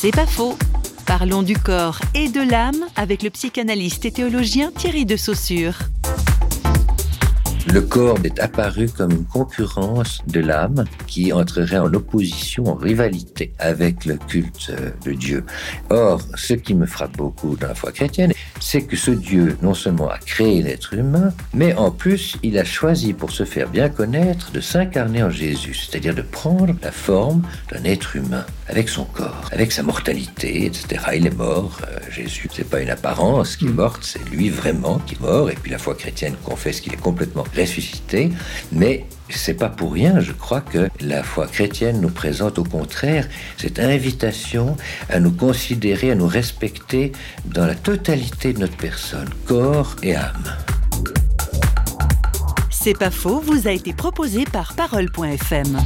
[0.00, 0.56] C'est pas faux.
[1.06, 5.74] Parlons du corps et de l'âme avec le psychanalyste et théologien Thierry de Saussure.
[7.66, 13.52] Le corps est apparu comme une concurrence de l'âme qui entrerait en opposition, en rivalité
[13.58, 14.70] avec le culte
[15.04, 15.44] de Dieu.
[15.90, 19.74] Or, ce qui me frappe beaucoup dans la foi chrétienne, c'est que ce Dieu non
[19.74, 23.88] seulement a créé l'être humain, mais en plus il a choisi pour se faire bien
[23.88, 29.04] connaître de s'incarner en Jésus, c'est-à-dire de prendre la forme d'un être humain avec son
[29.04, 31.02] corps, avec sa mortalité, etc.
[31.16, 32.48] Il est mort, euh, Jésus.
[32.52, 35.50] C'est pas une apparence qui est morte, c'est lui vraiment qui est mort.
[35.50, 38.30] Et puis la foi chrétienne confesse qu'il est complètement ressuscité,
[38.72, 43.28] mais c'est pas pour rien, je crois, que la foi chrétienne nous présente au contraire
[43.56, 44.76] cette invitation
[45.08, 47.12] à nous considérer, à nous respecter
[47.44, 50.56] dans la totalité de notre personne, corps et âme.
[52.70, 55.78] C'est pas faux, vous a été proposé par parole.fm.